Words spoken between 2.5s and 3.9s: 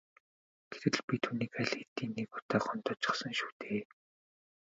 гомдоочихсон шүү дээ.